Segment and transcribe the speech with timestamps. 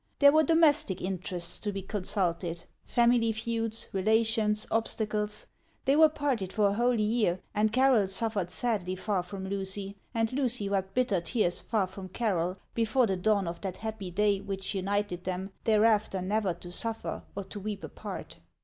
[0.17, 2.65] There were domestic interests to be consulted,—
[2.95, 5.45] family feuds, relations, obstacles.
[5.85, 10.33] They were parted for a whole year; and Carroll suffered sadly far from Lucy, and
[10.33, 14.73] Lucy wept bitter tears far from Carroll, before the dawn of that happy day which
[14.73, 18.37] united them, thereafter never to suffer or to weep apart.